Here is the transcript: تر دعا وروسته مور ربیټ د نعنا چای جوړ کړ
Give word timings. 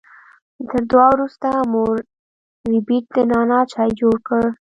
تر 0.69 0.81
دعا 0.91 1.07
وروسته 1.15 1.47
مور 1.71 1.95
ربیټ 2.71 3.05
د 3.15 3.17
نعنا 3.31 3.59
چای 3.73 3.89
جوړ 3.99 4.15
کړ 4.27 4.43